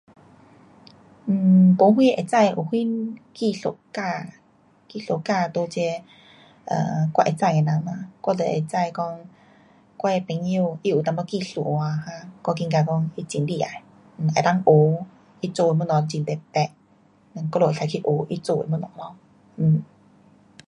[1.27, 4.27] um 没什会知有啥艺术家，
[4.91, 6.03] 艺术家在这，
[6.65, 9.19] 呃，我会知的人呐，我就会知讲
[9.97, 13.83] 我的朋友他有一点艺术啊，um 我觉得讲他很厉害，
[14.17, 14.31] 能
[14.63, 15.05] 够学，
[15.43, 16.71] 他做的东西很特别，
[17.33, 19.15] 我们可以去学他做的东西咯。
[19.57, 19.83] 嗯